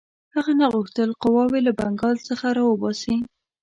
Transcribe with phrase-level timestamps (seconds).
[0.35, 3.15] هغه نه غوښتل قواوې له بنګال څخه را وباسي.